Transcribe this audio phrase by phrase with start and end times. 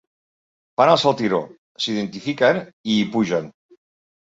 [0.79, 1.41] Fan el saltiró,
[1.85, 3.55] s'identifiquen i hi pugen.